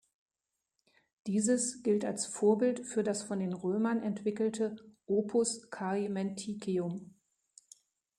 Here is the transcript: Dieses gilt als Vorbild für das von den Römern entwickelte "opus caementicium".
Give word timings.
Dieses 1.27 1.83
gilt 1.83 2.05
als 2.05 2.25
Vorbild 2.25 2.79
für 2.87 3.03
das 3.03 3.21
von 3.21 3.37
den 3.39 3.53
Römern 3.53 4.01
entwickelte 4.01 4.75
"opus 5.05 5.69
caementicium". 5.69 7.13